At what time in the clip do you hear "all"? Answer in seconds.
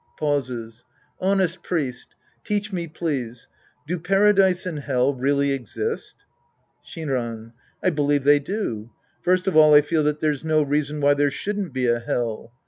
9.55-9.75